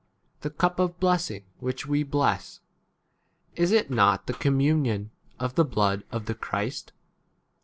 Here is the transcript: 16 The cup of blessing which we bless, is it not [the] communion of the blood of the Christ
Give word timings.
16 0.37 0.39
The 0.41 0.49
cup 0.49 0.79
of 0.79 0.99
blessing 0.99 1.43
which 1.59 1.85
we 1.85 2.01
bless, 2.01 2.59
is 3.55 3.71
it 3.71 3.91
not 3.91 4.25
[the] 4.25 4.33
communion 4.33 5.11
of 5.39 5.53
the 5.53 5.63
blood 5.65 6.03
of 6.11 6.25
the 6.25 6.33
Christ 6.33 6.91